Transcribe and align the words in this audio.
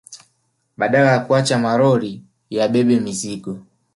Badala 0.77 1.11
ya 1.11 1.19
kuyaacha 1.25 1.57
malori 1.65 2.11
yabebe 2.55 2.95
mizigo 3.05 3.53